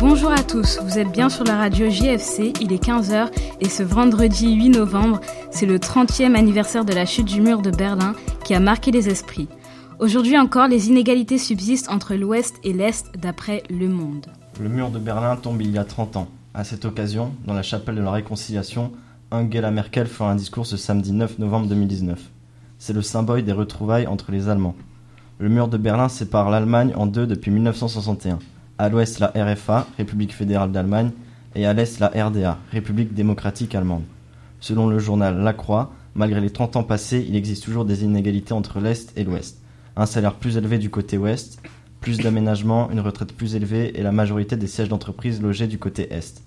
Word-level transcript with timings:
Bonjour 0.00 0.32
à 0.32 0.42
tous, 0.42 0.80
vous 0.82 0.98
êtes 0.98 1.12
bien 1.12 1.28
sur 1.28 1.44
la 1.44 1.58
radio 1.58 1.90
JFC, 1.90 2.54
il 2.58 2.72
est 2.72 2.82
15h 2.82 3.28
et 3.60 3.68
ce 3.68 3.82
vendredi 3.82 4.54
8 4.54 4.70
novembre, 4.70 5.20
c'est 5.50 5.66
le 5.66 5.76
30e 5.76 6.36
anniversaire 6.36 6.86
de 6.86 6.94
la 6.94 7.04
chute 7.04 7.26
du 7.26 7.42
mur 7.42 7.60
de 7.60 7.70
Berlin 7.70 8.14
qui 8.42 8.54
a 8.54 8.60
marqué 8.60 8.92
les 8.92 9.10
esprits. 9.10 9.46
Aujourd'hui 9.98 10.38
encore, 10.38 10.68
les 10.68 10.88
inégalités 10.88 11.36
subsistent 11.36 11.90
entre 11.90 12.14
l'Ouest 12.14 12.56
et 12.64 12.72
l'Est 12.72 13.12
d'après 13.18 13.62
Le 13.68 13.88
Monde. 13.88 14.24
Le 14.58 14.70
mur 14.70 14.88
de 14.88 14.98
Berlin 14.98 15.36
tombe 15.36 15.60
il 15.60 15.70
y 15.70 15.76
a 15.76 15.84
30 15.84 16.16
ans. 16.16 16.28
À 16.54 16.64
cette 16.64 16.86
occasion, 16.86 17.34
dans 17.44 17.54
la 17.54 17.62
chapelle 17.62 17.96
de 17.96 18.02
la 18.02 18.12
Réconciliation, 18.12 18.92
Angela 19.30 19.70
Merkel 19.70 20.06
fera 20.06 20.30
un 20.30 20.36
discours 20.36 20.64
ce 20.64 20.78
samedi 20.78 21.12
9 21.12 21.38
novembre 21.38 21.66
2019. 21.66 22.18
C'est 22.78 22.94
le 22.94 23.02
symbole 23.02 23.42
des 23.42 23.52
retrouvailles 23.52 24.06
entre 24.06 24.32
les 24.32 24.48
Allemands. 24.48 24.76
Le 25.38 25.50
mur 25.50 25.68
de 25.68 25.76
Berlin 25.76 26.08
sépare 26.08 26.48
l'Allemagne 26.48 26.94
en 26.96 27.04
deux 27.04 27.26
depuis 27.26 27.50
1961. 27.50 28.38
À 28.80 28.88
l'ouest, 28.88 29.18
la 29.18 29.30
RFA, 29.36 29.86
République 29.98 30.34
fédérale 30.34 30.72
d'Allemagne, 30.72 31.10
et 31.54 31.66
à 31.66 31.74
l'est, 31.74 31.98
la 31.98 32.08
RDA, 32.08 32.56
République 32.72 33.12
démocratique 33.12 33.74
allemande. 33.74 34.04
Selon 34.58 34.86
le 34.86 34.98
journal 34.98 35.36
La 35.36 35.52
Croix, 35.52 35.92
malgré 36.14 36.40
les 36.40 36.48
30 36.48 36.76
ans 36.76 36.82
passés, 36.82 37.22
il 37.28 37.36
existe 37.36 37.62
toujours 37.62 37.84
des 37.84 38.04
inégalités 38.04 38.54
entre 38.54 38.80
l'Est 38.80 39.12
et 39.18 39.24
l'Ouest. 39.24 39.60
Un 39.96 40.06
salaire 40.06 40.36
plus 40.36 40.56
élevé 40.56 40.78
du 40.78 40.88
côté 40.88 41.18
Ouest, 41.18 41.60
plus 42.00 42.16
d'aménagements, 42.16 42.90
une 42.90 43.00
retraite 43.00 43.34
plus 43.34 43.54
élevée 43.54 44.00
et 44.00 44.02
la 44.02 44.12
majorité 44.12 44.56
des 44.56 44.66
sièges 44.66 44.88
d'entreprise 44.88 45.42
logés 45.42 45.66
du 45.66 45.76
côté 45.76 46.10
Est. 46.10 46.42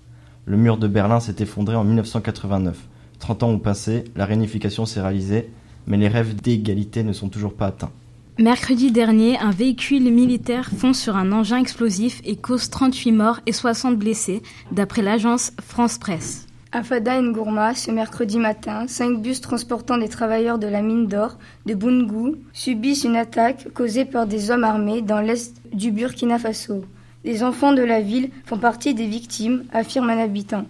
Le 0.48 0.58
mur 0.58 0.80
de 0.80 0.88
Berlin 0.88 1.20
s'est 1.20 1.36
effondré 1.38 1.76
en 1.76 1.84
1989. 1.84 2.80
30 3.20 3.44
ans 3.44 3.50
ont 3.50 3.60
passé, 3.60 4.06
la 4.16 4.26
réunification 4.26 4.88
s'est 4.88 5.02
réalisée, 5.02 5.52
mais 5.86 5.98
les 5.98 6.08
rêves 6.08 6.36
d'égalité 6.36 7.04
ne 7.04 7.14
sont 7.14 7.30
toujours 7.30 7.54
pas 7.54 7.68
atteints. 7.68 7.92
Mercredi 8.40 8.92
dernier, 8.92 9.38
un 9.38 9.52
véhicule 9.52 10.12
militaire 10.12 10.72
fonce 10.76 11.00
sur 11.00 11.16
un 11.18 11.32
engin 11.32 11.58
explosif 11.58 12.20
et 12.26 12.36
cause 12.36 12.72
38 12.72 13.12
morts 13.12 13.40
et 13.46 13.52
60 13.52 13.96
blessés, 13.96 14.42
d'après 14.72 15.04
l'agence 15.04 15.54
France 15.62 16.00
Presse. 16.00 16.48
À 16.72 16.82
Fada 16.82 17.22
Ngourma, 17.22 17.76
ce 17.76 17.92
mercredi 17.92 18.40
matin, 18.40 18.86
cinq 18.88 19.22
bus 19.22 19.40
transportant 19.40 20.00
des 20.00 20.10
travailleurs 20.10 20.58
de 20.58 20.66
la 20.66 20.82
mine 20.82 21.06
d'or 21.06 21.38
de 21.68 21.76
Bungu 21.76 22.40
subissent 22.54 23.04
une 23.04 23.18
attaque 23.18 23.68
causée 23.76 24.04
par 24.04 24.26
des 24.26 24.50
hommes 24.50 24.64
armés 24.64 25.04
dans 25.04 25.22
l'est 25.22 25.56
du 25.72 25.92
Burkina 25.92 26.40
Faso. 26.40 26.86
Les 27.24 27.44
enfants 27.44 27.74
de 27.74 27.84
la 27.84 28.02
ville 28.02 28.32
font 28.46 28.58
partie 28.58 28.96
des 28.96 29.06
victimes, 29.06 29.64
affirme 29.72 30.10
un 30.10 30.18
habitant. 30.18 30.66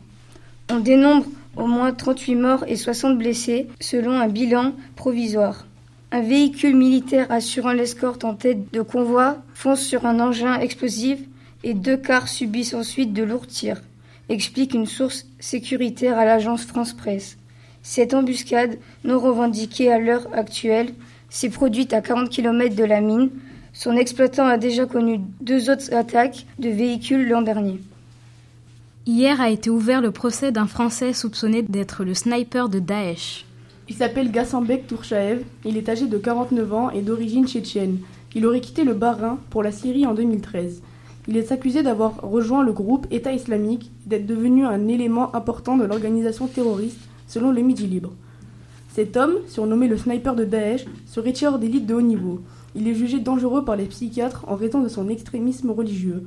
On 0.70 0.80
dénombre 0.80 1.28
au 1.56 1.68
moins 1.68 1.94
38 1.94 2.36
morts 2.36 2.66
et 2.68 2.76
60 2.76 3.18
blessés, 3.18 3.70
selon 3.80 4.20
un 4.20 4.28
bilan 4.28 4.74
provisoire. 4.98 5.66
Un 6.14 6.22
véhicule 6.22 6.76
militaire 6.76 7.32
assurant 7.32 7.72
l'escorte 7.72 8.24
en 8.24 8.36
tête 8.36 8.72
de 8.72 8.84
convoi 8.84 9.38
fonce 9.56 9.82
sur 9.82 10.06
un 10.06 10.20
engin 10.20 10.60
explosif 10.60 11.18
et 11.64 11.74
deux 11.74 11.98
cars 11.98 12.28
subissent 12.28 12.76
ensuite 12.76 13.14
de 13.14 13.24
lourds 13.24 13.48
tirs, 13.48 13.82
explique 14.30 14.76
une 14.76 14.86
source 14.86 15.26
sécuritaire 15.40 16.20
à 16.20 16.26
l'agence 16.26 16.66
France 16.66 16.94
Presse. 16.94 17.40
Cette 17.82 18.14
embuscade, 18.14 18.78
non 19.04 19.20
revendiquée 19.20 19.92
à 19.92 19.98
l'heure 19.98 20.28
actuelle, 20.34 20.94
s'est 21.32 21.50
produite 21.50 21.94
à 21.94 22.02
40 22.02 22.30
km 22.30 22.76
de 22.76 22.84
la 22.84 23.02
mine. 23.02 23.32
Son 23.74 23.98
exploitant 23.98 24.46
a 24.46 24.60
déjà 24.60 24.86
connu 24.86 25.20
deux 25.42 25.72
autres 25.72 25.96
attaques 25.96 26.46
de 26.60 26.70
véhicules 26.70 27.28
l'an 27.28 27.42
dernier. 27.42 27.80
Hier 29.08 29.42
a 29.42 29.50
été 29.50 29.72
ouvert 29.72 30.00
le 30.00 30.12
procès 30.12 30.52
d'un 30.52 30.68
Français 30.68 31.12
soupçonné 31.12 31.64
d'être 31.64 32.04
le 32.04 32.14
sniper 32.14 32.70
de 32.70 32.78
Daesh. 32.78 33.46
Il 33.90 33.96
s'appelle 33.96 34.32
Gassambek 34.32 34.88
Tourchaev, 34.88 35.44
il 35.66 35.76
est 35.76 35.90
âgé 35.90 36.08
de 36.08 36.18
49 36.18 36.74
ans 36.74 36.90
et 36.92 37.02
d'origine 37.02 37.46
tchétchène. 37.46 38.00
Il 38.34 38.46
aurait 38.46 38.62
quitté 38.62 38.86
le 38.86 38.94
Bahreïn 38.94 39.38
pour 39.50 39.62
la 39.62 39.74
Syrie 39.74 40.06
en 40.06 40.14
2013. 40.14 40.82
Il 41.28 41.36
est 41.36 41.52
accusé 41.52 41.84
d'avoir 41.84 42.22
rejoint 42.22 42.64
le 42.64 42.72
groupe 42.72 43.08
État 43.12 43.34
islamique 43.34 43.92
et 44.06 44.10
d'être 44.10 44.26
devenu 44.26 44.66
un 44.66 44.88
élément 44.88 45.36
important 45.36 45.76
de 45.76 45.84
l'organisation 45.84 46.48
terroriste, 46.48 47.00
selon 47.28 47.52
le 47.52 47.62
Midi 47.62 47.86
Libre. 47.86 48.14
Cet 48.88 49.18
homme, 49.18 49.36
surnommé 49.48 49.90
le 49.90 49.98
sniper 49.98 50.36
de 50.36 50.46
Daesh, 50.46 50.86
serait 51.06 51.34
tireur 51.34 51.60
d'élite 51.60 51.86
de 51.86 51.94
haut 51.94 52.02
niveau. 52.02 52.42
Il 52.76 52.88
est 52.88 52.96
jugé 52.96 53.20
dangereux 53.20 53.66
par 53.66 53.76
les 53.76 53.86
psychiatres 53.86 54.46
en 54.48 54.56
raison 54.56 54.82
de 54.82 54.88
son 54.88 55.10
extrémisme 55.10 55.72
religieux. 55.72 56.26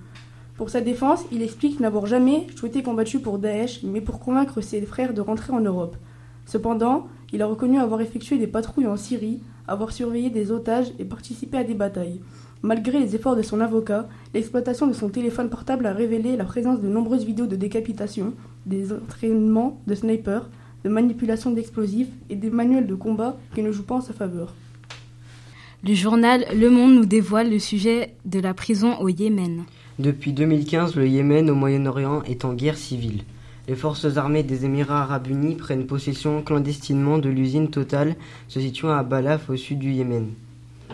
Pour 0.57 0.69
sa 0.69 0.83
défense, 0.83 1.21
il 1.33 1.43
explique 1.43 1.81
n'avoir 1.81 2.07
jamais 2.07 2.47
souhaité 2.55 2.83
combattu 2.83 3.19
pour 3.19 3.39
Daesh, 3.39 3.83
mais 3.83 4.03
pour 4.03 4.21
convaincre 4.21 4.61
ses 4.61 4.83
frères 4.83 5.15
de 5.15 5.23
rentrer 5.23 5.53
en 5.53 5.61
Europe. 5.61 5.97
Cependant, 6.47 7.07
il 7.33 7.43
a 7.43 7.47
reconnu 7.47 7.79
avoir 7.79 8.01
effectué 8.01 8.39
des 8.39 8.47
patrouilles 8.47 8.87
en 8.87 8.97
Syrie, 8.97 9.41
avoir 9.67 9.93
surveillé 9.93 10.31
des 10.31 10.53
otages 10.53 10.93
et 10.99 11.05
participé 11.05 11.59
à 11.59 11.65
des 11.65 11.75
batailles. 11.75 12.21
Malgré 12.63 12.99
les 12.99 13.15
efforts 13.15 13.37
de 13.37 13.43
son 13.43 13.61
avocat, 13.61 14.09
l'exploitation 14.35 14.87
de 14.87 14.93
son 14.93 15.09
téléphone 15.09 15.51
portable 15.51 15.87
a 15.87 15.93
révélé 15.93 16.37
la 16.37 16.45
présence 16.45 16.81
de 16.81 16.89
nombreuses 16.89 17.25
vidéos 17.25 17.47
de 17.47 17.57
décapitation, 17.57 18.33
des 18.65 18.93
entraînements 18.93 19.81
de 19.87 19.95
snipers, 19.95 20.49
de 20.85 20.89
manipulation 20.89 21.51
d'explosifs 21.51 22.09
et 22.31 22.37
des 22.37 22.51
manuels 22.51 22.87
de 22.87 22.95
combat 22.95 23.37
qui 23.55 23.63
ne 23.63 23.73
jouent 23.73 23.83
pas 23.83 23.97
en 23.97 24.01
sa 24.01 24.13
faveur. 24.13 24.55
Le 25.85 25.95
journal 25.95 26.47
Le 26.55 26.71
Monde 26.71 26.95
nous 26.95 27.07
dévoile 27.07 27.51
le 27.51 27.59
sujet 27.59 28.15
de 28.25 28.41
la 28.41 28.55
prison 28.55 28.99
au 29.01 29.09
Yémen. 29.09 29.65
Depuis 29.99 30.33
2015, 30.33 30.97
le 30.97 31.07
Yémen 31.07 31.51
au 31.51 31.55
Moyen-Orient 31.55 32.23
est 32.25 32.45
en 32.45 32.55
guerre 32.55 32.79
civile. 32.79 33.23
Les 33.69 33.75
forces 33.75 34.17
armées 34.17 34.45
des 34.45 34.65
Émirats 34.65 35.03
arabes 35.03 35.27
unis 35.27 35.57
prennent 35.57 35.87
possession 35.87 36.41
clandestinement 36.43 37.19
de 37.19 37.29
l'usine 37.29 37.69
Total 37.69 38.15
se 38.47 38.61
situant 38.61 38.93
à 38.93 39.03
Balaf 39.03 39.51
au 39.51 39.57
sud 39.57 39.81
du 39.81 39.91
Yémen. 39.91 40.29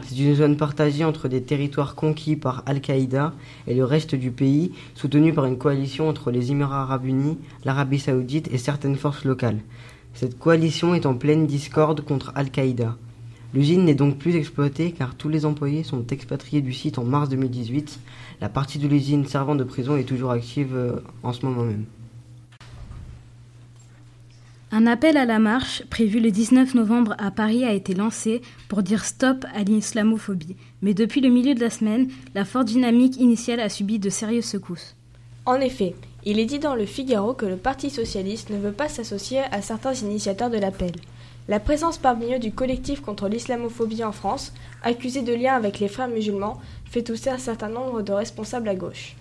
C'est 0.01 0.17
une 0.17 0.35
zone 0.35 0.57
partagée 0.57 1.05
entre 1.05 1.29
des 1.29 1.43
territoires 1.43 1.95
conquis 1.95 2.35
par 2.35 2.63
Al-Qaïda 2.65 3.35
et 3.67 3.75
le 3.75 3.85
reste 3.85 4.15
du 4.15 4.31
pays, 4.31 4.73
soutenu 4.95 5.35
par 5.35 5.45
une 5.45 5.59
coalition 5.59 6.09
entre 6.09 6.31
les 6.31 6.51
Émirats 6.51 6.83
arabes 6.83 7.05
unis, 7.05 7.37
l'Arabie 7.67 7.99
saoudite 7.99 8.49
et 8.51 8.57
certaines 8.57 8.97
forces 8.97 9.25
locales. 9.25 9.61
Cette 10.15 10.39
coalition 10.39 10.95
est 10.95 11.05
en 11.05 11.15
pleine 11.15 11.47
discorde 11.47 12.01
contre 12.01 12.33
Al-Qaïda. 12.35 12.97
L'usine 13.53 13.85
n'est 13.85 13.95
donc 13.95 14.17
plus 14.17 14.35
exploitée 14.35 14.93
car 14.93 15.15
tous 15.15 15.29
les 15.29 15.45
employés 15.45 15.83
sont 15.83 16.07
expatriés 16.07 16.63
du 16.63 16.73
site 16.73 16.99
en 16.99 17.05
mars 17.05 17.29
2018. 17.29 18.01
La 18.41 18.49
partie 18.49 18.79
de 18.79 18.89
l'usine 18.89 19.27
servant 19.27 19.57
de 19.57 19.65
prison 19.65 19.99
est 19.99 20.05
toujours 20.05 20.31
active 20.31 20.75
euh, 20.75 21.01
en 21.23 21.35
ce 21.35 21.45
moment 21.45 21.65
même. 21.65 21.85
Un 24.75 24.87
appel 24.87 25.19
à 25.19 25.27
la 25.27 25.39
marche 25.39 25.85
prévu 25.91 26.19
le 26.19 26.31
19 26.31 26.75
novembre 26.75 27.15
à 27.19 27.31
Paris 27.31 27.63
a 27.67 27.75
été 27.75 27.93
lancé 27.93 28.41
pour 28.69 28.83
dire 28.83 29.05
stop 29.05 29.45
à 29.55 29.65
l'islamophobie. 29.65 30.57
Mais 30.81 30.95
depuis 30.95 31.21
le 31.21 31.29
milieu 31.29 31.55
de 31.55 31.61
la 31.61 31.69
semaine, 31.69 32.09
la 32.35 32.47
forte 32.47 32.69
dynamique 32.69 33.19
initiale 33.19 33.61
a 33.61 33.69
subi 33.69 33.99
de 33.99 34.09
sérieuses 34.09 34.47
secousses. 34.47 34.97
En 35.45 35.57
effet, 35.57 35.95
il 36.25 36.39
est 36.39 36.47
dit 36.47 36.59
dans 36.59 36.75
le 36.75 36.87
Figaro 36.87 37.35
que 37.35 37.45
le 37.45 37.59
Parti 37.59 37.91
socialiste 37.91 38.49
ne 38.49 38.57
veut 38.57 38.73
pas 38.73 38.89
s'associer 38.89 39.41
à 39.51 39.61
certains 39.61 39.93
initiateurs 39.93 40.49
de 40.49 40.57
l'appel. 40.57 40.93
La 41.49 41.61
présence 41.61 41.99
parmi 41.99 42.33
eux 42.33 42.39
du 42.39 42.53
collectif 42.53 43.03
contre 43.03 43.29
l'islamophobie 43.29 44.05
en 44.05 44.13
France, 44.13 44.55
accusé 44.83 45.21
de 45.21 45.35
lien 45.35 45.55
avec 45.55 45.81
les 45.81 45.89
frères 45.89 46.09
musulmans, 46.09 46.59
fait 46.87 47.03
tousser 47.03 47.29
un 47.29 47.37
certain 47.37 47.69
nombre 47.69 48.01
de 48.01 48.13
responsables 48.13 48.71
à 48.71 48.75
gauche. 48.75 49.17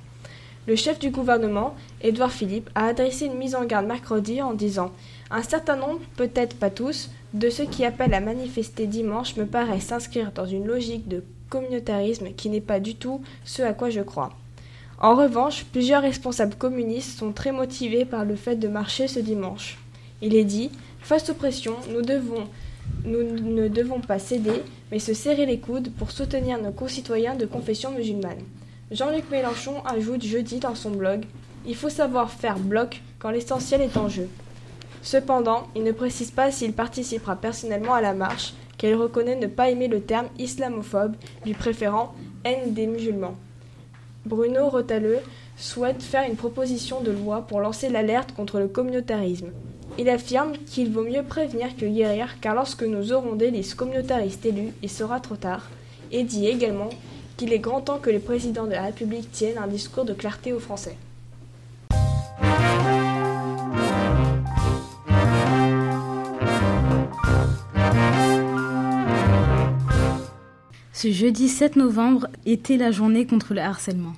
Le 0.67 0.75
chef 0.75 0.99
du 0.99 1.09
gouvernement, 1.09 1.73
Édouard 2.01 2.31
Philippe, 2.31 2.69
a 2.75 2.85
adressé 2.85 3.25
une 3.25 3.37
mise 3.37 3.55
en 3.55 3.65
garde 3.65 3.87
mercredi 3.87 4.43
en 4.43 4.53
disant 4.53 4.91
Un 5.31 5.41
certain 5.41 5.75
nombre, 5.75 6.01
peut-être 6.17 6.55
pas 6.55 6.69
tous, 6.69 7.09
de 7.33 7.49
ceux 7.49 7.65
qui 7.65 7.83
appellent 7.83 8.13
à 8.13 8.19
manifester 8.19 8.85
dimanche 8.85 9.37
me 9.37 9.47
paraissent 9.47 9.85
s'inscrire 9.85 10.31
dans 10.31 10.45
une 10.45 10.67
logique 10.67 11.07
de 11.07 11.23
communautarisme 11.49 12.33
qui 12.37 12.49
n'est 12.49 12.61
pas 12.61 12.79
du 12.79 12.93
tout 12.93 13.21
ce 13.43 13.63
à 13.63 13.73
quoi 13.73 13.89
je 13.89 14.01
crois. 14.01 14.29
En 14.99 15.15
revanche, 15.15 15.65
plusieurs 15.71 16.03
responsables 16.03 16.53
communistes 16.53 17.17
sont 17.17 17.31
très 17.31 17.51
motivés 17.51 18.05
par 18.05 18.23
le 18.23 18.35
fait 18.35 18.55
de 18.55 18.67
marcher 18.67 19.07
ce 19.07 19.19
dimanche. 19.19 19.79
Il 20.21 20.35
est 20.35 20.43
dit 20.43 20.69
Face 20.99 21.27
aux 21.31 21.33
pressions, 21.33 21.77
nous, 21.89 22.01
ne 22.03 23.67
devons 23.67 23.99
pas 23.99 24.19
céder, 24.19 24.61
mais 24.91 24.99
se 24.99 25.15
serrer 25.15 25.47
les 25.47 25.57
coudes 25.57 25.91
pour 25.97 26.11
soutenir 26.11 26.61
nos 26.61 26.71
concitoyens 26.71 27.35
de 27.35 27.47
confession 27.47 27.89
musulmane. 27.89 28.43
Jean-Luc 28.91 29.31
Mélenchon 29.31 29.81
ajoute 29.85 30.21
jeudi 30.21 30.59
dans 30.59 30.75
son 30.75 30.89
blog 30.89 31.21
Il 31.65 31.77
faut 31.77 31.87
savoir 31.87 32.29
faire 32.29 32.59
bloc 32.59 33.01
quand 33.19 33.31
l'essentiel 33.31 33.79
est 33.79 33.95
en 33.95 34.09
jeu. 34.09 34.27
Cependant, 35.01 35.67
il 35.77 35.83
ne 35.83 35.93
précise 35.93 36.31
pas 36.31 36.51
s'il 36.51 36.73
participera 36.73 37.37
personnellement 37.37 37.93
à 37.93 38.01
la 38.01 38.13
marche, 38.13 38.53
car 38.77 38.89
il 38.89 38.97
reconnaît 38.97 39.37
ne 39.37 39.47
pas 39.47 39.69
aimer 39.69 39.87
le 39.87 40.01
terme 40.01 40.27
islamophobe, 40.37 41.15
lui 41.45 41.53
préférant 41.53 42.13
haine 42.43 42.73
des 42.73 42.85
musulmans. 42.85 43.35
Bruno 44.25 44.67
Rotalleux 44.67 45.19
souhaite 45.55 46.03
faire 46.03 46.29
une 46.29 46.35
proposition 46.35 46.99
de 46.99 47.11
loi 47.11 47.43
pour 47.47 47.61
lancer 47.61 47.87
l'alerte 47.87 48.33
contre 48.33 48.59
le 48.59 48.67
communautarisme. 48.67 49.51
Il 49.99 50.09
affirme 50.09 50.51
qu'il 50.65 50.91
vaut 50.91 51.05
mieux 51.05 51.23
prévenir 51.23 51.77
que 51.77 51.85
guérir, 51.85 52.41
car 52.41 52.55
lorsque 52.55 52.83
nous 52.83 53.13
aurons 53.13 53.35
des 53.35 53.51
listes 53.51 53.75
communautaristes 53.75 54.45
élus, 54.45 54.73
il 54.83 54.89
sera 54.89 55.21
trop 55.21 55.37
tard, 55.37 55.69
et 56.11 56.23
dit 56.23 56.47
également 56.47 56.89
qu'il 57.41 57.53
est 57.53 57.59
grand 57.59 57.81
temps 57.81 57.97
que 57.97 58.11
le 58.11 58.19
président 58.19 58.67
de 58.67 58.73
la 58.73 58.83
République 58.83 59.31
tienne 59.31 59.57
un 59.57 59.65
discours 59.65 60.05
de 60.05 60.13
clarté 60.13 60.53
aux 60.53 60.59
Français. 60.59 60.95
Ce 70.93 71.11
jeudi 71.11 71.47
7 71.47 71.77
novembre 71.77 72.27
était 72.45 72.77
la 72.77 72.91
journée 72.91 73.25
contre 73.25 73.55
le 73.55 73.61
harcèlement. 73.61 74.13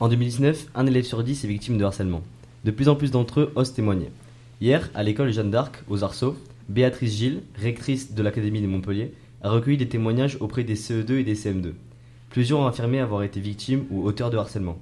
En 0.00 0.08
2019, 0.08 0.66
un 0.74 0.86
élève 0.88 1.04
sur 1.04 1.22
dix 1.22 1.44
est 1.44 1.46
victime 1.46 1.78
de 1.78 1.84
harcèlement. 1.84 2.22
De 2.64 2.72
plus 2.72 2.88
en 2.88 2.96
plus 2.96 3.12
d'entre 3.12 3.38
eux 3.38 3.52
osent 3.54 3.72
témoigner. 3.72 4.10
Hier, 4.60 4.90
à 4.96 5.04
l'école 5.04 5.32
Jeanne 5.32 5.52
d'Arc, 5.52 5.84
aux 5.88 6.02
Arceaux, 6.02 6.36
Béatrice 6.68 7.14
Gilles, 7.14 7.42
rectrice 7.54 8.14
de 8.14 8.22
l'Académie 8.24 8.62
de 8.62 8.66
Montpellier, 8.66 9.12
a 9.42 9.50
recueilli 9.50 9.76
des 9.76 9.88
témoignages 9.88 10.38
auprès 10.40 10.64
des 10.64 10.74
CE2 10.74 11.18
et 11.18 11.22
des 11.22 11.36
CM2. 11.36 11.74
Plusieurs 12.32 12.60
ont 12.60 12.66
affirmé 12.66 12.98
avoir 12.98 13.24
été 13.24 13.40
victimes 13.40 13.84
ou 13.90 14.06
auteurs 14.06 14.30
de 14.30 14.38
harcèlement. 14.38 14.78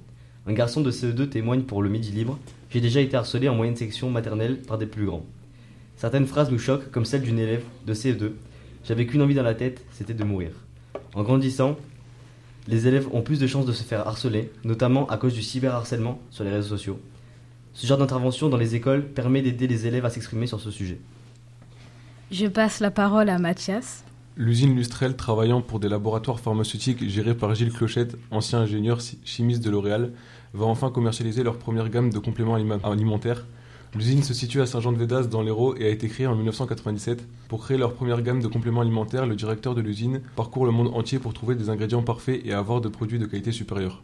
Un 0.47 0.53
garçon 0.53 0.79
de 0.79 0.89
CE2 0.89 1.27
témoigne 1.27 1.63
pour 1.63 1.83
le 1.83 1.89
Midi 1.89 2.09
Libre 2.13 2.39
J'ai 2.69 2.79
déjà 2.79 3.01
été 3.01 3.17
harcelé 3.17 3.49
en 3.49 3.55
moyenne 3.55 3.75
section 3.75 4.09
maternelle 4.09 4.61
par 4.61 4.77
des 4.77 4.85
plus 4.85 5.05
grands. 5.05 5.25
Certaines 5.97 6.27
phrases 6.27 6.49
nous 6.49 6.59
choquent, 6.59 6.89
comme 6.91 7.03
celle 7.03 7.23
d'une 7.23 7.39
élève 7.39 7.65
de 7.85 7.93
CE2 7.93 8.31
J'avais 8.85 9.05
qu'une 9.05 9.21
envie 9.21 9.35
dans 9.35 9.43
la 9.43 9.53
tête, 9.53 9.83
c'était 9.91 10.13
de 10.13 10.23
mourir. 10.23 10.51
En 11.13 11.23
grandissant, 11.23 11.75
les 12.69 12.87
élèves 12.87 13.09
ont 13.11 13.21
plus 13.21 13.41
de 13.41 13.47
chances 13.47 13.65
de 13.65 13.73
se 13.73 13.83
faire 13.83 14.07
harceler, 14.07 14.49
notamment 14.63 15.05
à 15.09 15.17
cause 15.17 15.33
du 15.33 15.41
cyberharcèlement 15.41 16.21
sur 16.29 16.45
les 16.45 16.51
réseaux 16.51 16.77
sociaux. 16.77 17.01
Ce 17.73 17.85
genre 17.85 17.97
d'intervention 17.97 18.47
dans 18.47 18.55
les 18.55 18.75
écoles 18.75 19.03
permet 19.09 19.41
d'aider 19.41 19.67
les 19.67 19.87
élèves 19.87 20.05
à 20.05 20.09
s'exprimer 20.09 20.47
sur 20.47 20.61
ce 20.61 20.71
sujet. 20.71 21.01
Je 22.31 22.47
passe 22.47 22.79
la 22.79 22.91
parole 22.91 23.27
à 23.27 23.39
Mathias. 23.39 24.05
L'usine 24.37 24.77
Lustrel, 24.77 25.17
travaillant 25.17 25.61
pour 25.61 25.81
des 25.81 25.89
laboratoires 25.89 26.39
pharmaceutiques 26.39 27.09
gérés 27.09 27.35
par 27.35 27.53
Gilles 27.53 27.73
Clochette, 27.73 28.17
ancien 28.31 28.59
ingénieur 28.59 28.99
chimiste 29.25 29.61
de 29.61 29.69
L'Oréal, 29.69 30.13
va 30.53 30.65
enfin 30.65 30.89
commercialiser 30.89 31.43
leur 31.43 31.57
première 31.57 31.89
gamme 31.89 32.09
de 32.11 32.17
compléments 32.17 32.55
alimentaires. 32.55 33.45
L'usine 33.93 34.23
se 34.23 34.33
situe 34.33 34.61
à 34.61 34.65
Saint-Jean-de-Védas 34.65 35.23
dans 35.23 35.41
l'Hérault 35.41 35.75
et 35.75 35.85
a 35.85 35.89
été 35.89 36.07
créée 36.07 36.27
en 36.27 36.35
1997. 36.37 37.27
Pour 37.49 37.61
créer 37.61 37.77
leur 37.77 37.93
première 37.93 38.21
gamme 38.21 38.41
de 38.41 38.47
compléments 38.47 38.79
alimentaires, 38.79 39.25
le 39.25 39.35
directeur 39.35 39.75
de 39.75 39.81
l'usine 39.81 40.21
parcourt 40.37 40.65
le 40.65 40.71
monde 40.71 40.91
entier 40.93 41.19
pour 41.19 41.33
trouver 41.33 41.55
des 41.55 41.69
ingrédients 41.69 42.01
parfaits 42.01 42.41
et 42.45 42.53
avoir 42.53 42.79
de 42.79 42.87
produits 42.87 43.19
de 43.19 43.25
qualité 43.25 43.51
supérieure. 43.51 44.01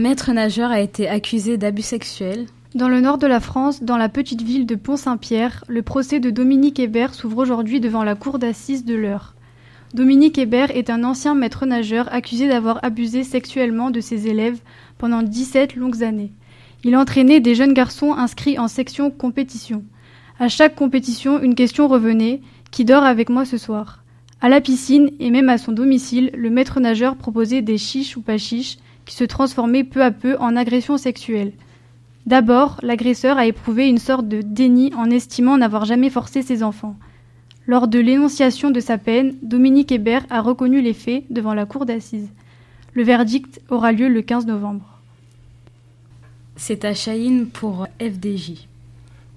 Maître 0.00 0.32
nageur 0.32 0.70
a 0.70 0.80
été 0.80 1.08
accusé 1.08 1.58
d'abus 1.58 1.82
sexuels. 1.82 2.46
Dans 2.74 2.88
le 2.88 3.00
nord 3.00 3.18
de 3.18 3.26
la 3.26 3.38
France, 3.38 3.82
dans 3.82 3.96
la 3.96 4.08
petite 4.08 4.42
ville 4.42 4.64
de 4.64 4.74
Pont-Saint-Pierre, 4.74 5.64
le 5.68 5.82
procès 5.82 6.20
de 6.20 6.30
Dominique 6.30 6.78
Hébert 6.78 7.14
s'ouvre 7.14 7.38
aujourd'hui 7.38 7.80
devant 7.80 8.02
la 8.02 8.14
cour 8.14 8.38
d'assises 8.38 8.84
de 8.84 8.94
l'Eure. 8.94 9.34
Dominique 9.92 10.38
Hébert 10.38 10.70
est 10.70 10.88
un 10.88 11.04
ancien 11.04 11.34
maître 11.34 11.66
nageur 11.66 12.12
accusé 12.12 12.48
d'avoir 12.48 12.82
abusé 12.82 13.24
sexuellement 13.24 13.90
de 13.90 14.00
ses 14.00 14.28
élèves 14.28 14.60
pendant 14.98 15.22
17 15.22 15.76
longues 15.76 16.02
années. 16.02 16.32
Il 16.82 16.96
entraînait 16.96 17.40
des 17.40 17.54
jeunes 17.54 17.74
garçons 17.74 18.14
inscrits 18.14 18.58
en 18.58 18.68
section 18.68 19.10
compétition. 19.10 19.84
À 20.38 20.48
chaque 20.48 20.76
compétition, 20.76 21.42
une 21.42 21.54
question 21.54 21.88
revenait 21.88 22.40
Qui 22.70 22.84
dort 22.84 23.04
avec 23.04 23.28
moi 23.28 23.44
ce 23.44 23.58
soir? 23.58 24.02
À 24.40 24.48
la 24.48 24.62
piscine 24.62 25.10
et 25.20 25.30
même 25.30 25.50
à 25.50 25.58
son 25.58 25.72
domicile, 25.72 26.30
le 26.34 26.48
maître 26.48 26.80
nageur 26.80 27.16
proposait 27.16 27.60
des 27.60 27.76
chiches 27.76 28.16
ou 28.16 28.22
pas 28.22 28.38
chiches 28.38 28.78
qui 29.06 29.14
se 29.14 29.24
transformait 29.24 29.84
peu 29.84 30.02
à 30.02 30.10
peu 30.10 30.36
en 30.38 30.56
agression 30.56 30.96
sexuelle. 30.96 31.52
D'abord, 32.26 32.78
l'agresseur 32.82 33.38
a 33.38 33.46
éprouvé 33.46 33.88
une 33.88 33.98
sorte 33.98 34.28
de 34.28 34.42
déni 34.42 34.92
en 34.94 35.10
estimant 35.10 35.56
n'avoir 35.56 35.84
jamais 35.84 36.10
forcé 36.10 36.42
ses 36.42 36.62
enfants. 36.62 36.96
Lors 37.66 37.88
de 37.88 37.98
l'énonciation 37.98 38.70
de 38.70 38.80
sa 38.80 38.98
peine, 38.98 39.34
Dominique 39.42 39.92
Hébert 39.92 40.26
a 40.30 40.40
reconnu 40.40 40.80
les 40.80 40.92
faits 40.92 41.24
devant 41.30 41.54
la 41.54 41.66
cour 41.66 41.86
d'assises. 41.86 42.28
Le 42.94 43.02
verdict 43.02 43.60
aura 43.68 43.92
lieu 43.92 44.08
le 44.08 44.22
15 44.22 44.46
novembre. 44.46 45.00
C'est 46.56 46.84
à 46.84 46.94
Chahine 46.94 47.46
pour 47.46 47.86
FDJ. 48.00 48.66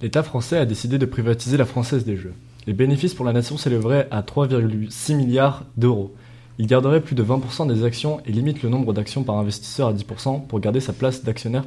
L'État 0.01 0.23
français 0.23 0.57
a 0.57 0.65
décidé 0.65 0.97
de 0.97 1.05
privatiser 1.05 1.55
la 1.55 1.65
Française 1.65 2.03
des 2.03 2.17
Jeux. 2.17 2.33
Les 2.67 2.73
bénéfices 2.73 3.13
pour 3.13 3.25
la 3.25 3.33
nation 3.33 3.57
s'élèveraient 3.57 4.07
à 4.11 4.21
3,6 4.21 5.15
milliards 5.15 5.63
d'euros. 5.77 6.13
Il 6.59 6.67
garderait 6.67 7.01
plus 7.01 7.15
de 7.15 7.23
20% 7.23 7.67
des 7.67 7.83
actions 7.83 8.19
et 8.25 8.31
limite 8.31 8.61
le 8.61 8.69
nombre 8.69 8.93
d'actions 8.93 9.23
par 9.23 9.37
investisseur 9.37 9.87
à 9.87 9.93
10% 9.93 10.45
pour 10.45 10.59
garder 10.59 10.79
sa 10.79 10.93
place 10.93 11.23
d'actionnaire 11.23 11.65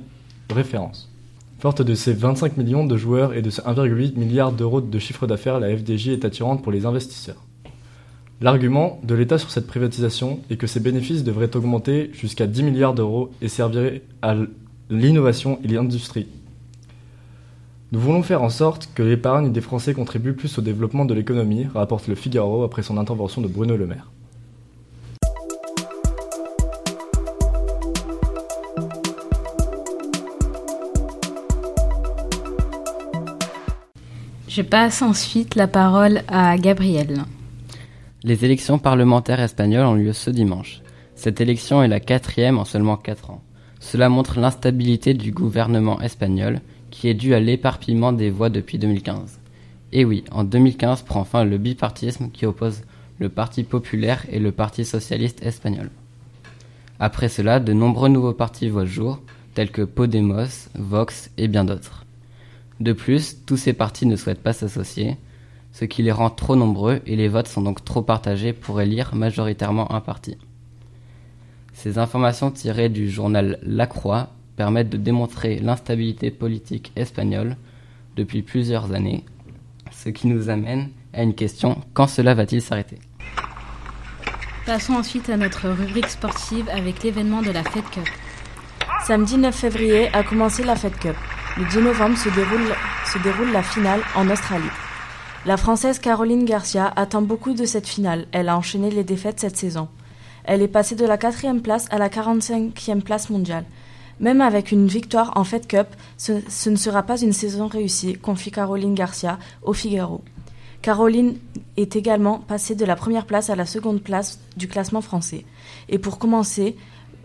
référence. 0.50 1.10
Forte 1.58 1.82
de 1.82 1.94
ses 1.94 2.12
25 2.12 2.56
millions 2.56 2.84
de 2.84 2.96
joueurs 2.96 3.34
et 3.34 3.42
de 3.42 3.50
ses 3.50 3.62
1,8 3.62 4.16
milliard 4.16 4.52
d'euros 4.52 4.80
de 4.80 4.98
chiffre 4.98 5.26
d'affaires, 5.26 5.58
la 5.58 5.76
FDJ 5.76 6.08
est 6.08 6.24
attirante 6.24 6.62
pour 6.62 6.70
les 6.70 6.86
investisseurs. 6.86 7.42
L'argument 8.40 9.00
de 9.02 9.14
l'État 9.14 9.38
sur 9.38 9.50
cette 9.50 9.66
privatisation 9.66 10.40
est 10.50 10.56
que 10.56 10.66
ses 10.66 10.80
bénéfices 10.80 11.24
devraient 11.24 11.56
augmenter 11.56 12.10
jusqu'à 12.12 12.46
10 12.46 12.62
milliards 12.62 12.94
d'euros 12.94 13.30
et 13.40 13.48
serviraient 13.48 14.02
à 14.20 14.36
l'innovation 14.90 15.58
et 15.64 15.68
l'industrie. 15.68 16.28
Nous 17.92 18.00
voulons 18.00 18.22
faire 18.22 18.42
en 18.42 18.50
sorte 18.50 18.90
que 18.94 19.02
l'épargne 19.02 19.52
des 19.52 19.60
Français 19.62 19.94
contribue 19.94 20.34
plus 20.34 20.58
au 20.58 20.60
développement 20.60 21.06
de 21.06 21.14
l'économie, 21.14 21.66
rapporte 21.74 22.08
le 22.08 22.14
Figaro 22.14 22.62
après 22.62 22.82
son 22.82 22.98
intervention 22.98 23.40
de 23.40 23.48
Bruno 23.48 23.76
Le 23.76 23.86
Maire. 23.86 24.10
Je 34.56 34.62
passe 34.62 35.02
ensuite 35.02 35.54
la 35.54 35.66
parole 35.66 36.22
à 36.28 36.56
Gabriel. 36.56 37.24
Les 38.22 38.46
élections 38.46 38.78
parlementaires 38.78 39.40
espagnoles 39.40 39.84
ont 39.84 39.92
lieu 39.92 40.14
ce 40.14 40.30
dimanche. 40.30 40.80
Cette 41.14 41.42
élection 41.42 41.82
est 41.82 41.88
la 41.88 42.00
quatrième 42.00 42.56
en 42.56 42.64
seulement 42.64 42.96
quatre 42.96 43.28
ans. 43.28 43.42
Cela 43.80 44.08
montre 44.08 44.40
l'instabilité 44.40 45.12
du 45.12 45.30
gouvernement 45.30 46.00
espagnol, 46.00 46.62
qui 46.90 47.08
est 47.08 47.12
due 47.12 47.34
à 47.34 47.38
l'éparpillement 47.38 48.14
des 48.14 48.30
voix 48.30 48.48
depuis 48.48 48.78
2015. 48.78 49.40
Et 49.92 50.06
oui, 50.06 50.24
en 50.30 50.42
2015 50.42 51.02
prend 51.02 51.24
fin 51.24 51.44
le 51.44 51.58
bipartisme 51.58 52.30
qui 52.30 52.46
oppose 52.46 52.80
le 53.18 53.28
Parti 53.28 53.62
populaire 53.62 54.24
et 54.30 54.38
le 54.38 54.52
Parti 54.52 54.86
socialiste 54.86 55.44
espagnol. 55.44 55.90
Après 56.98 57.28
cela, 57.28 57.60
de 57.60 57.74
nombreux 57.74 58.08
nouveaux 58.08 58.32
partis 58.32 58.70
voient 58.70 58.86
jour, 58.86 59.20
tels 59.52 59.70
que 59.70 59.82
Podemos, 59.82 60.70
Vox 60.74 61.30
et 61.36 61.46
bien 61.46 61.64
d'autres. 61.64 62.05
De 62.80 62.92
plus, 62.92 63.44
tous 63.46 63.56
ces 63.56 63.72
partis 63.72 64.06
ne 64.06 64.16
souhaitent 64.16 64.42
pas 64.42 64.52
s'associer, 64.52 65.16
ce 65.72 65.84
qui 65.84 66.02
les 66.02 66.12
rend 66.12 66.30
trop 66.30 66.56
nombreux 66.56 67.00
et 67.06 67.16
les 67.16 67.28
votes 67.28 67.48
sont 67.48 67.62
donc 67.62 67.84
trop 67.84 68.02
partagés 68.02 68.52
pour 68.52 68.80
élire 68.80 69.14
majoritairement 69.14 69.92
un 69.92 70.00
parti. 70.00 70.36
Ces 71.72 71.98
informations 71.98 72.50
tirées 72.50 72.88
du 72.88 73.10
journal 73.10 73.58
La 73.62 73.86
Croix 73.86 74.30
permettent 74.56 74.88
de 74.88 74.96
démontrer 74.96 75.58
l'instabilité 75.58 76.30
politique 76.30 76.92
espagnole 76.96 77.56
depuis 78.16 78.40
plusieurs 78.40 78.92
années, 78.92 79.24
ce 79.90 80.08
qui 80.08 80.28
nous 80.28 80.48
amène 80.48 80.88
à 81.12 81.22
une 81.22 81.34
question 81.34 81.82
quand 81.92 82.06
cela 82.06 82.34
va-t-il 82.34 82.62
s'arrêter? 82.62 82.98
Passons 84.64 84.94
ensuite 84.94 85.28
à 85.28 85.36
notre 85.36 85.68
rubrique 85.68 86.08
sportive 86.08 86.68
avec 86.70 87.02
l'événement 87.02 87.42
de 87.42 87.50
la 87.50 87.62
Fed 87.62 87.84
Cup. 87.90 88.08
Samedi 89.04 89.36
9 89.36 89.54
février 89.54 90.08
a 90.14 90.24
commencé 90.24 90.64
la 90.64 90.74
Fed 90.74 90.96
Cup. 90.96 91.16
Le 91.58 91.64
10 91.64 91.78
novembre 91.78 92.18
se 92.18 92.28
déroule, 92.28 93.50
la 93.50 93.62
finale 93.62 94.02
en 94.14 94.28
Australie. 94.28 94.68
La 95.46 95.56
Française 95.56 95.98
Caroline 95.98 96.44
Garcia 96.44 96.92
attend 96.96 97.22
beaucoup 97.22 97.54
de 97.54 97.64
cette 97.64 97.88
finale. 97.88 98.26
Elle 98.32 98.50
a 98.50 98.58
enchaîné 98.58 98.90
les 98.90 99.04
défaites 99.04 99.40
cette 99.40 99.56
saison. 99.56 99.88
Elle 100.44 100.60
est 100.60 100.68
passée 100.68 100.96
de 100.96 101.06
la 101.06 101.16
quatrième 101.16 101.62
place 101.62 101.86
à 101.90 101.96
la 101.96 102.10
45e 102.10 103.00
place 103.00 103.30
mondiale. 103.30 103.64
Même 104.20 104.42
avec 104.42 104.70
une 104.70 104.86
victoire 104.86 105.32
en 105.34 105.44
Fed 105.44 105.66
Cup, 105.66 105.86
ce, 106.18 106.42
ce, 106.46 106.68
ne 106.68 106.76
sera 106.76 107.04
pas 107.04 107.18
une 107.18 107.32
saison 107.32 107.68
réussie, 107.68 108.18
confie 108.18 108.50
Caroline 108.50 108.94
Garcia 108.94 109.38
au 109.62 109.72
Figaro. 109.72 110.22
Caroline 110.82 111.38
est 111.78 111.96
également 111.96 112.38
passée 112.38 112.74
de 112.74 112.84
la 112.84 112.96
première 112.96 113.24
place 113.24 113.48
à 113.48 113.56
la 113.56 113.64
seconde 113.64 114.02
place 114.02 114.40
du 114.58 114.68
classement 114.68 115.00
français. 115.00 115.46
Et 115.88 115.98
pour 115.98 116.18
commencer 116.18 116.76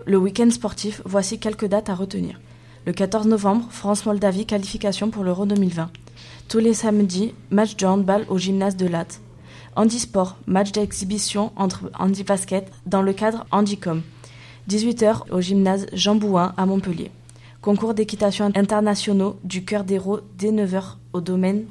le 0.06 0.16
week-end 0.16 0.50
sportif, 0.52 1.02
voici 1.04 1.38
quelques 1.38 1.68
dates 1.68 1.90
à 1.90 1.96
retenir. 1.96 2.40
Le 2.88 2.94
14 2.94 3.28
novembre, 3.28 3.68
France-Moldavie, 3.70 4.48
qualification 4.48 5.12
pour 5.12 5.24
l'Euro 5.24 5.46
2020. 5.46 5.92
Tous 6.48 6.58
les 6.58 6.74
samedis, 6.74 7.36
match 7.52 7.76
de 7.76 7.86
handball 7.86 8.26
au 8.28 8.40
gymnase 8.40 8.76
de 8.76 8.88
Latte. 8.88 9.22
Handisport, 9.76 10.38
match 10.48 10.72
d'exhibition 10.72 11.52
entre 11.56 11.92
handi 12.00 12.24
basket 12.24 12.72
dans 12.88 13.04
le 13.04 13.14
cadre 13.14 13.46
Handicom. 13.52 14.02
18h 14.68 15.30
au 15.32 15.42
gymnase 15.42 15.86
Jean 15.94 16.16
Bouin 16.16 16.54
à 16.58 16.66
Montpellier. 16.66 17.12
Concours 17.62 17.94
d'équitation 17.94 18.52
internationaux 18.56 19.38
du 19.44 19.64
cœur 19.64 19.84
d'héros 19.84 20.22
dès 20.40 20.52
9h 20.52 20.96
au 21.14 21.22
domaine 21.22 21.66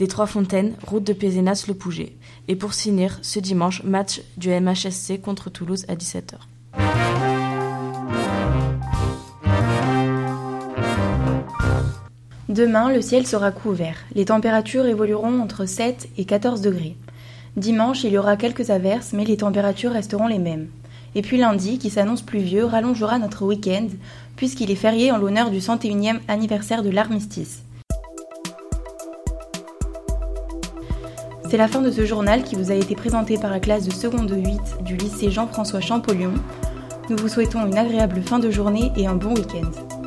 des 0.00 0.08
Trois 0.08 0.26
Fontaines, 0.26 0.74
route 0.86 1.04
de 1.04 1.12
Pézenas-le 1.12 1.74
Pouget. 1.74 2.16
Et 2.48 2.56
pour 2.56 2.72
finir, 2.72 3.18
ce 3.20 3.38
dimanche, 3.38 3.84
match 3.84 4.22
du 4.38 4.48
MHSC 4.48 5.20
contre 5.20 5.50
Toulouse 5.50 5.84
à 5.88 5.94
17h. 5.94 6.38
Demain, 12.50 12.90
le 12.90 13.00
ciel 13.00 13.28
sera 13.28 13.52
couvert. 13.52 13.94
Les 14.16 14.24
températures 14.24 14.86
évolueront 14.86 15.40
entre 15.40 15.66
7 15.66 16.08
et 16.18 16.24
14 16.24 16.60
degrés. 16.60 16.96
Dimanche, 17.56 18.02
il 18.02 18.10
y 18.10 18.18
aura 18.18 18.36
quelques 18.36 18.70
averses, 18.70 19.12
mais 19.12 19.24
les 19.24 19.36
températures 19.36 19.92
resteront 19.92 20.26
les 20.26 20.40
mêmes. 20.40 20.66
Et 21.14 21.22
puis 21.22 21.38
lundi, 21.38 21.78
qui 21.78 21.90
s'annonce 21.90 22.22
pluvieux, 22.22 22.64
rallongera 22.64 23.20
notre 23.20 23.44
week-end, 23.46 23.86
puisqu'il 24.34 24.72
est 24.72 24.74
férié 24.74 25.12
en 25.12 25.18
l'honneur 25.18 25.50
du 25.50 25.58
101e 25.58 26.18
anniversaire 26.26 26.82
de 26.82 26.90
l'armistice. 26.90 27.62
C'est 31.48 31.56
la 31.56 31.68
fin 31.68 31.82
de 31.82 31.92
ce 31.92 32.04
journal 32.04 32.42
qui 32.42 32.56
vous 32.56 32.72
a 32.72 32.74
été 32.74 32.96
présenté 32.96 33.38
par 33.38 33.52
la 33.52 33.60
classe 33.60 33.86
de 33.86 33.92
seconde 33.92 34.28
8 34.28 34.82
du 34.82 34.96
lycée 34.96 35.30
Jean-François 35.30 35.80
Champollion. 35.80 36.34
Nous 37.10 37.16
vous 37.16 37.28
souhaitons 37.28 37.64
une 37.64 37.78
agréable 37.78 38.22
fin 38.22 38.40
de 38.40 38.50
journée 38.50 38.90
et 38.96 39.06
un 39.06 39.14
bon 39.14 39.36
week-end. 39.36 39.99